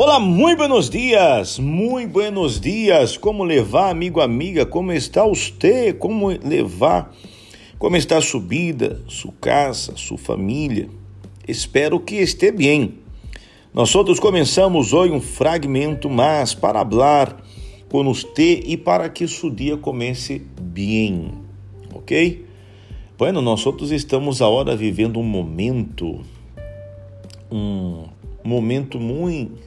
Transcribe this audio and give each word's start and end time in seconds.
Olá, 0.00 0.20
muito 0.20 0.58
buenos 0.58 0.88
dias, 0.88 1.58
muito 1.58 2.12
buenos 2.12 2.60
dias. 2.60 3.16
Como 3.16 3.42
levar, 3.42 3.90
amigo, 3.90 4.20
amiga? 4.20 4.64
Como 4.64 4.92
está 4.92 5.24
você? 5.26 5.92
Como 5.92 6.28
levar? 6.28 7.12
Como 7.80 7.96
está 7.96 8.18
a 8.18 8.20
sua 8.20 8.38
vida, 8.38 9.02
sua 9.08 9.32
casa, 9.40 9.96
sua 9.96 10.16
família? 10.16 10.88
Espero 11.48 11.98
que 11.98 12.14
esteja 12.14 12.52
bem. 12.52 12.94
Nós 13.74 13.92
outros 13.96 14.20
começamos 14.20 14.92
hoje 14.92 15.12
um 15.12 15.20
fragmento 15.20 16.08
mais 16.08 16.54
para 16.54 16.88
falar 16.88 17.36
com 17.90 18.04
você 18.04 18.62
e 18.64 18.76
para 18.76 19.08
que 19.08 19.26
seu 19.26 19.50
dia 19.50 19.76
comece 19.76 20.46
bem, 20.60 21.32
ok? 21.92 22.46
Bueno, 23.18 23.42
nós 23.42 23.66
outros 23.66 23.90
estamos 23.90 24.40
agora 24.40 24.76
vivendo 24.76 25.18
um 25.18 25.24
momento, 25.24 26.20
um 27.50 28.04
momento 28.44 29.00
muito 29.00 29.66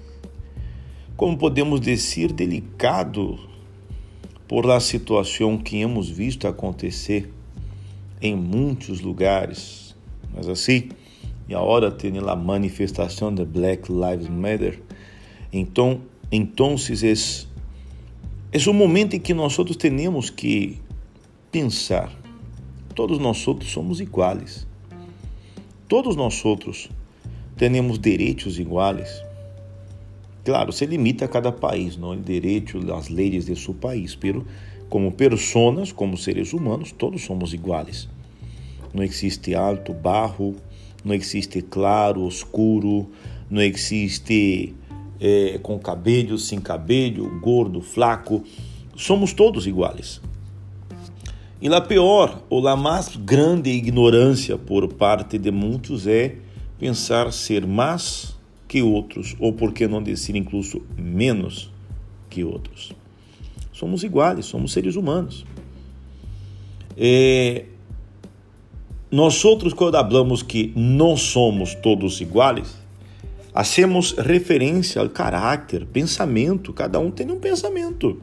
como 1.21 1.37
podemos 1.37 1.79
dizer, 1.79 2.33
delicado 2.33 3.37
por 4.47 4.65
la 4.65 4.79
situação 4.79 5.55
que 5.55 5.77
hemos 5.77 6.09
visto 6.09 6.47
acontecer 6.47 7.31
em 8.19 8.35
muitos 8.35 9.01
lugares. 9.01 9.95
Mas 10.33 10.49
assim, 10.49 10.89
e 11.47 11.53
agora 11.53 11.91
tem 11.91 12.17
a 12.17 12.35
manifestação 12.35 13.31
da 13.31 13.45
Black 13.45 13.91
Lives 13.91 14.27
Matter, 14.29 14.81
então, 15.53 16.01
então 16.31 16.73
é, 16.73 18.57
é 18.57 18.69
um 18.71 18.73
momento 18.73 19.15
em 19.15 19.19
que 19.19 19.35
nós 19.35 19.59
outros 19.59 19.77
temos 19.77 20.31
que 20.31 20.79
pensar. 21.51 22.11
Todos 22.95 23.19
nós 23.19 23.47
outros 23.47 23.69
somos 23.69 24.01
iguais. 24.01 24.65
Todos 25.87 26.15
nós 26.15 26.43
outros 26.43 26.89
temos 27.57 27.99
direitos 27.99 28.57
iguais. 28.57 29.29
Claro, 30.43 30.71
se 30.71 30.85
limita 30.85 31.25
a 31.25 31.27
cada 31.27 31.51
país, 31.51 31.97
não? 31.97 32.11
O 32.11 32.17
direito, 32.17 32.91
as 32.93 33.09
leis 33.09 33.45
de 33.45 33.55
seu 33.55 33.73
país, 33.73 34.15
pero 34.15 34.45
como 34.89 35.11
personas, 35.11 35.91
como 35.91 36.17
seres 36.17 36.51
humanos, 36.51 36.91
todos 36.91 37.23
somos 37.23 37.53
iguais. 37.53 38.09
Não 38.93 39.03
existe 39.03 39.53
alto, 39.53 39.93
barro, 39.93 40.55
não 41.05 41.13
existe 41.13 41.61
claro, 41.61 42.27
escuro, 42.27 43.09
não 43.49 43.61
existe 43.61 44.73
é, 45.19 45.59
com 45.61 45.77
cabelo, 45.77 46.37
sem 46.37 46.59
cabelo, 46.59 47.39
gordo, 47.39 47.79
flaco. 47.79 48.43
Somos 48.95 49.33
todos 49.33 49.67
iguais. 49.67 50.19
E 51.61 51.67
a 51.67 51.79
pior, 51.79 52.41
ou 52.49 52.67
a 52.67 52.75
mais 52.75 53.15
grande 53.15 53.69
ignorância 53.69 54.57
por 54.57 54.91
parte 54.93 55.37
de 55.37 55.51
muitos 55.51 56.07
é 56.07 56.37
pensar 56.79 57.31
ser 57.31 57.67
mais 57.67 58.35
que 58.71 58.81
outros, 58.81 59.35
ou 59.37 59.51
por 59.51 59.73
que 59.73 59.85
não 59.85 60.01
dizer 60.01 60.33
incluso 60.33 60.81
menos 60.97 61.69
que 62.29 62.41
outros. 62.41 62.93
Somos 63.73 64.01
iguais, 64.01 64.45
somos 64.45 64.71
seres 64.71 64.95
humanos. 64.95 65.45
É, 66.95 67.65
nós 69.11 69.43
outros, 69.43 69.73
quando 69.73 69.95
falamos 69.95 70.41
que 70.41 70.71
não 70.73 71.17
somos 71.17 71.75
todos 71.75 72.21
iguais, 72.21 72.77
hacemos 73.53 74.13
referência 74.13 75.01
ao 75.01 75.09
caráter, 75.09 75.85
pensamento. 75.85 76.71
Cada 76.71 76.97
um 76.97 77.11
tem 77.11 77.29
um 77.29 77.41
pensamento, 77.41 78.21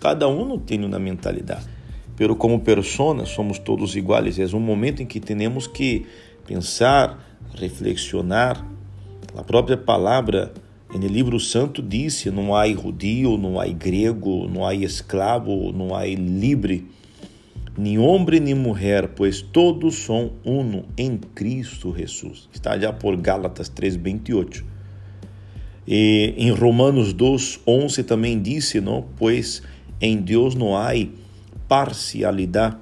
cada 0.00 0.26
um 0.26 0.58
tem 0.58 0.84
uma 0.84 0.98
mentalidade. 0.98 1.68
Pero 2.16 2.34
como 2.34 2.58
persona 2.58 3.24
somos 3.24 3.56
todos 3.60 3.94
iguais. 3.94 4.36
É 4.36 4.46
um 4.46 4.58
momento 4.58 5.00
em 5.00 5.06
que 5.06 5.20
temos 5.20 5.68
que 5.68 6.06
pensar, 6.44 7.24
reflexionar 7.54 8.66
a 9.36 9.42
própria 9.42 9.76
palavra 9.76 10.52
no 10.92 11.06
livro 11.06 11.38
santo 11.38 11.80
disse: 11.80 12.30
não 12.30 12.54
há 12.54 12.68
judio, 12.68 13.36
não 13.36 13.60
há 13.60 13.66
grego, 13.68 14.48
não 14.48 14.66
há 14.66 14.74
escravo, 14.74 15.72
não 15.72 15.94
há 15.94 16.04
livre, 16.06 16.86
nem 17.78 17.98
homem 17.98 18.40
nem 18.40 18.54
mulher, 18.54 19.08
pois 19.08 19.40
todos 19.40 19.94
são 19.96 20.32
uno 20.44 20.84
em 20.98 21.16
Cristo 21.16 21.94
Jesus. 21.96 22.48
Está 22.52 22.78
já 22.78 22.92
por 22.92 23.16
Gálatas 23.16 23.70
3:28. 23.70 24.64
E 25.86 26.34
em 26.36 26.50
Romanos 26.50 27.14
2:11 27.14 28.04
também 28.04 28.40
disse, 28.40 28.80
não, 28.80 29.06
pois 29.16 29.62
em 30.00 30.16
Deus 30.16 30.54
não 30.54 30.76
há 30.76 30.90
parcialidade. 31.68 32.76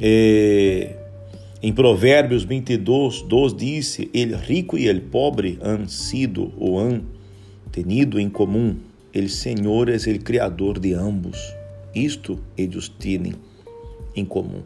É, 0.00 1.03
em 1.64 1.72
Provérbios 1.72 2.44
22, 2.44 3.22
2 3.22 3.56
disse: 3.56 4.10
El 4.12 4.36
rico 4.36 4.76
e 4.76 4.86
el 4.86 5.00
pobre 5.00 5.58
han 5.62 5.88
sido 5.88 6.52
ou 6.58 6.78
han 6.78 7.04
tenido 7.72 8.20
em 8.20 8.28
comum. 8.28 8.76
El 9.14 9.30
Senhor 9.30 9.88
é 9.88 9.96
o 9.96 10.20
Criador 10.20 10.78
de 10.78 10.92
ambos. 10.92 11.38
Isto 11.94 12.38
eles 12.54 12.90
têm 12.90 13.32
em 14.14 14.26
comum. 14.26 14.60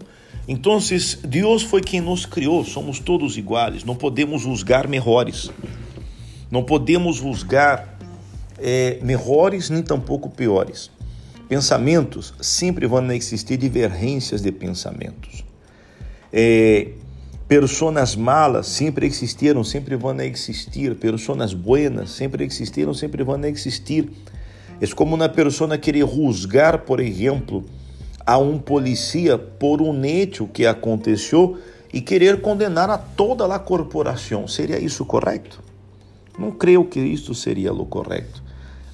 Então, 0.49 0.81
Deus 1.23 1.63
foi 1.63 1.83
quem 1.83 2.01
nos 2.01 2.27
criou, 2.27 2.65
somos 2.65 2.99
todos 2.99 3.37
iguais, 3.37 3.85
não 3.85 3.95
podemos 3.95 4.43
julgar 4.43 4.89
melhores, 4.89 5.53
não 6.51 6.65
podemos 6.65 7.19
julgar 7.19 7.97
é, 8.59 8.99
melhores 9.05 9.71
nem 9.71 9.85
tampouco 9.85 10.29
piores. 10.31 10.91
Pensamentos 11.49 12.35
sempre 12.41 12.89
vão 12.89 13.09
existir 13.13 13.57
divergências 13.57 14.43
de 14.43 14.51
pensamentos. 14.51 15.48
É, 16.33 16.89
personas 17.49 18.15
malas 18.15 18.67
sempre 18.67 19.07
existiram, 19.07 19.65
sempre 19.65 19.97
vão 19.97 20.21
existir. 20.21 20.95
Personas 20.97 21.55
buenas 21.55 22.11
sempre 22.11 22.45
existiram, 22.45 22.93
sempre 22.93 23.25
vão 23.25 23.43
existir. 23.45 24.11
É 24.81 24.87
como 24.89 25.17
uma 25.17 25.29
pessoa 25.29 25.77
querer 25.79 26.07
juzgar, 26.07 26.81
por 26.81 27.01
exemplo, 27.01 27.65
a 28.25 28.39
um 28.39 28.59
policia 28.59 29.39
por 29.39 29.81
um 29.81 30.05
hecho 30.05 30.47
que 30.47 30.67
aconteceu 30.67 31.59
e 31.93 32.01
querer 32.01 32.41
condenar 32.41 32.91
a 32.91 32.99
toda 32.99 33.47
a 33.53 33.59
corporação. 33.59 34.47
Seria 34.47 34.79
isso 34.79 35.05
correto? 35.05 35.63
Não 36.39 36.53
creio 36.53 36.85
que 36.85 37.01
isso 37.01 37.35
seria 37.35 37.73
o 37.73 37.87
correto. 37.87 38.43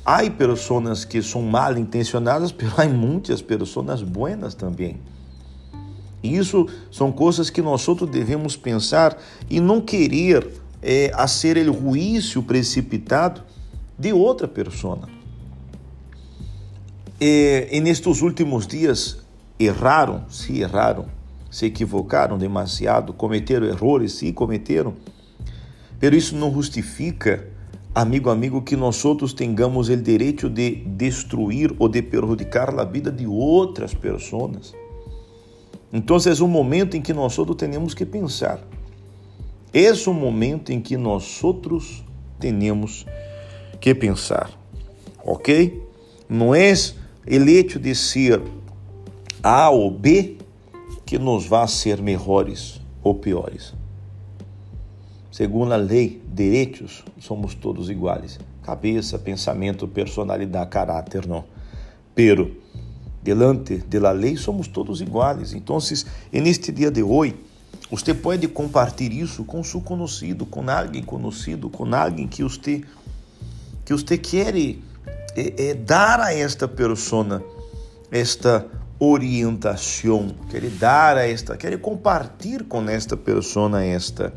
Há 0.04 0.22
pessoas 0.30 1.04
que 1.04 1.20
são 1.20 1.42
mal 1.42 1.76
intencionadas, 1.76 2.52
mas 2.52 2.78
há 2.78 2.88
muitas 2.88 3.42
pessoas 3.42 4.02
buenas 4.02 4.54
também. 4.54 5.00
Isso 6.24 6.66
são 6.90 7.12
coisas 7.12 7.50
que 7.50 7.60
nós 7.60 7.86
outros 7.86 8.08
devemos 8.08 8.56
pensar 8.56 9.18
e 9.50 9.60
não 9.60 9.78
querer 9.78 10.48
é, 10.80 11.12
ser 11.26 11.58
o 11.68 11.72
juízo 11.74 12.42
precipitado 12.42 13.42
de 13.98 14.10
outra 14.12 14.48
pessoa. 14.48 15.00
É, 17.20 17.68
e 17.70 17.78
nestes 17.80 18.22
últimos 18.22 18.66
dias 18.66 19.18
erraram, 19.58 20.24
se 20.30 20.60
erraram, 20.60 21.06
se 21.50 21.66
equivocaram 21.66 22.38
demasiado, 22.38 23.12
cometeram 23.12 23.66
erros, 23.66 24.12
se 24.12 24.32
cometeram. 24.32 24.94
Pero 26.00 26.16
isso 26.16 26.34
não 26.34 26.52
justifica, 26.52 27.46
amigo, 27.94 28.30
amigo, 28.30 28.62
que 28.62 28.76
nós 28.76 29.04
outros 29.04 29.34
tenhamos 29.34 29.90
o 29.90 29.96
direito 29.96 30.48
de 30.48 30.76
destruir 30.86 31.74
ou 31.78 31.88
de 31.88 32.00
prejudicar 32.00 32.78
a 32.78 32.84
vida 32.84 33.12
de 33.12 33.26
outras 33.26 33.92
pessoas. 33.92 34.74
Então, 35.96 36.16
é 36.16 36.42
um 36.42 36.48
momento 36.48 36.96
em 36.96 37.00
que 37.00 37.12
nós 37.12 37.38
outros 37.38 37.56
temos 37.56 37.94
que 37.94 38.04
pensar. 38.04 38.60
É 39.72 39.92
um 40.10 40.12
momento 40.12 40.72
em 40.72 40.80
que 40.80 40.96
nós 40.96 41.42
outros 41.44 42.04
temos 42.40 43.06
que 43.80 43.94
pensar. 43.94 44.50
Ok? 45.24 45.80
Não 46.28 46.52
é 46.52 46.72
o 47.24 47.78
de 47.78 47.94
ser 47.94 48.42
A 49.40 49.70
ou 49.70 49.88
B 49.88 50.38
que 51.06 51.16
nos 51.16 51.46
vai 51.46 51.68
ser 51.68 52.02
melhores 52.02 52.80
ou 53.00 53.14
piores. 53.14 53.72
Segundo 55.30 55.74
a 55.74 55.76
lei, 55.76 56.20
direitos, 56.26 57.04
somos 57.20 57.54
todos 57.54 57.88
iguais. 57.88 58.40
Cabeça, 58.64 59.16
pensamento, 59.16 59.86
personalidade, 59.86 60.70
caráter, 60.70 61.24
não. 61.24 61.44
Pero 62.16 62.50
delante 63.24 63.78
de 63.78 63.98
la 63.98 64.12
lei 64.12 64.36
somos 64.36 64.68
todos 64.68 65.00
iguais. 65.00 65.54
Então, 65.54 65.78
neste 66.30 66.70
dia 66.70 66.90
de 66.90 67.02
hoje, 67.02 67.34
você 67.90 68.12
pode 68.12 68.46
compartilhar 68.46 69.24
isso 69.24 69.44
com 69.44 69.64
seu 69.64 69.80
conhecido, 69.80 70.44
com 70.44 70.68
alguém 70.70 71.02
conhecido, 71.02 71.70
com 71.70 71.92
alguém 71.94 72.28
que 72.28 72.42
você 72.42 72.82
que 73.84 73.92
você 73.92 74.16
quer 74.16 74.56
é, 74.56 74.76
é, 75.36 75.74
dar 75.74 76.20
a 76.20 76.32
esta 76.34 76.66
pessoa 76.66 77.42
esta 78.10 78.66
orientação, 78.98 80.34
quer 80.48 80.62
dar 80.70 81.18
a 81.18 81.26
esta, 81.26 81.56
quer 81.56 81.78
compartilhar 81.78 82.64
com 82.64 82.88
esta 82.88 83.16
pessoa 83.16 83.82
esta 83.82 84.32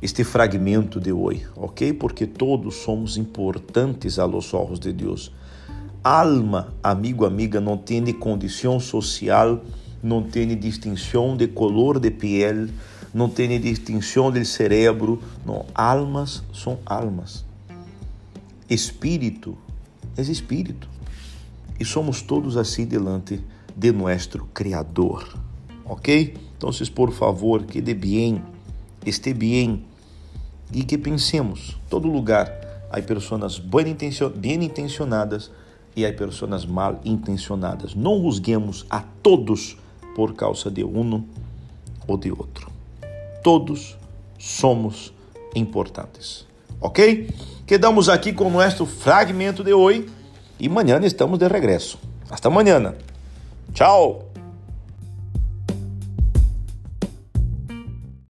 este 0.00 0.22
fragmento 0.24 1.00
de 1.00 1.10
hoje, 1.10 1.46
ok? 1.56 1.92
Porque 1.94 2.26
todos 2.26 2.76
somos 2.76 3.16
importantes 3.16 4.18
aos 4.18 4.52
olhos 4.52 4.78
de 4.78 4.92
Deus. 4.92 5.32
Alma, 6.08 6.72
amigo, 6.84 7.26
amiga, 7.26 7.60
não 7.60 7.76
tem 7.76 8.12
condição 8.12 8.78
social, 8.78 9.60
não 10.00 10.22
tem 10.22 10.56
distinção 10.56 11.36
de 11.36 11.48
color 11.48 11.98
de 11.98 12.12
pele, 12.12 12.72
não 13.12 13.28
tem 13.28 13.60
distinção 13.60 14.30
de 14.30 14.44
cerebro. 14.44 15.20
Não, 15.44 15.66
almas 15.74 16.44
são 16.54 16.78
almas. 16.86 17.44
espírito 18.70 19.58
é 20.16 20.22
espírito. 20.22 20.88
E 21.80 21.84
somos 21.84 22.22
todos 22.22 22.56
assim 22.56 22.86
delante 22.86 23.40
de 23.76 23.90
nosso 23.90 24.46
Criador. 24.54 25.36
Ok? 25.84 26.36
Então, 26.56 26.70
por 26.94 27.10
favor, 27.10 27.64
que 27.64 27.80
de 27.80 27.94
bem, 27.94 28.40
este 29.04 29.34
bem 29.34 29.84
e 30.72 30.84
que 30.84 30.96
pensemos, 30.96 31.76
todo 31.90 32.06
lugar 32.06 32.46
há 32.92 33.02
pessoas 33.02 33.58
bem 33.58 34.62
intencionadas 34.62 35.50
e 35.96 36.04
há 36.04 36.12
pessoas 36.12 36.66
mal 36.66 37.00
intencionadas. 37.04 37.94
Não 37.94 38.20
juzguemos 38.22 38.84
a 38.90 39.00
todos 39.22 39.78
por 40.14 40.34
causa 40.34 40.70
de 40.70 40.84
um 40.84 41.24
ou 42.06 42.16
de 42.16 42.30
outro. 42.30 42.70
Todos 43.42 43.96
somos 44.38 45.12
importantes. 45.54 46.46
Ok? 46.80 47.30
Quedamos 47.66 48.08
aqui 48.08 48.32
com 48.32 48.44
o 48.44 48.50
nosso 48.50 48.84
fragmento 48.84 49.64
de 49.64 49.72
hoje 49.72 50.06
e 50.60 50.68
amanhã 50.68 51.00
estamos 51.02 51.38
de 51.38 51.48
regresso. 51.48 51.98
Hasta 52.30 52.48
amanhã. 52.48 52.94
Tchau! 53.72 54.25